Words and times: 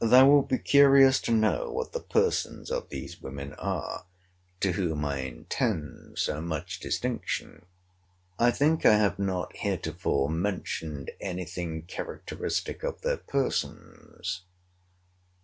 Thou 0.00 0.28
wilt 0.28 0.48
be 0.48 0.58
curious 0.58 1.20
to 1.20 1.30
know 1.30 1.70
what 1.70 1.92
the 1.92 2.00
persons 2.00 2.68
of 2.68 2.88
these 2.88 3.22
women 3.22 3.52
are, 3.54 4.06
to 4.58 4.72
whom 4.72 5.04
I 5.04 5.18
intend 5.18 6.18
so 6.18 6.40
much 6.40 6.80
distinction. 6.80 7.64
I 8.36 8.50
think 8.50 8.84
I 8.84 8.96
have 8.96 9.20
not 9.20 9.54
heretofore 9.54 10.28
mentioned 10.30 11.12
any 11.20 11.44
thing 11.44 11.82
characteristic 11.82 12.82
of 12.82 13.02
their 13.02 13.18
persons. 13.18 14.42